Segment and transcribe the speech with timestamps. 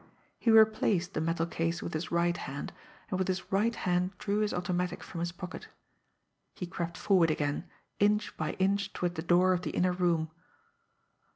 [0.39, 2.73] He replaced the metal case with his right hand,
[3.11, 5.67] and with his right hand drew his automatic from his pocket.
[6.55, 10.31] He crept forward again, inch by inch toward the door of the inner room.